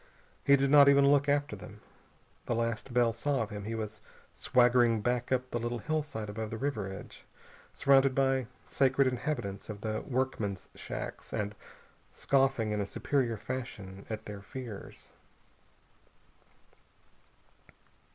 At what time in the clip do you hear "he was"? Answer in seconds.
3.65-4.01